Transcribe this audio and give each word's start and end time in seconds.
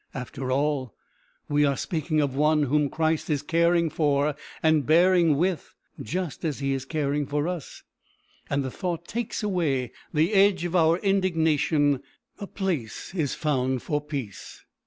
After 0.15 0.51
all, 0.51 0.95
we 1.47 1.63
are 1.63 1.77
speaking 1.77 2.21
of 2.21 2.35
one 2.35 2.63
whom 2.63 2.89
Christ 2.89 3.29
is 3.29 3.43
caring 3.43 3.87
for 3.91 4.35
and 4.63 4.83
bearing 4.83 5.37
with 5.37 5.75
just 6.01 6.43
as 6.43 6.57
he 6.57 6.73
is 6.73 6.85
caring 6.85 7.27
for 7.27 7.47
us, 7.47 7.83
and 8.49 8.63
the 8.65 8.71
thought 8.71 9.05
takes 9.07 9.43
away 9.43 9.91
the 10.11 10.33
edge 10.33 10.65
of 10.65 10.75
our 10.75 10.97
indignation; 10.97 12.01
a 12.39 12.47
place 12.47 13.13
is 13.13 13.35
found 13.35 13.83
for 13.83 14.01
peace. 14.03 14.65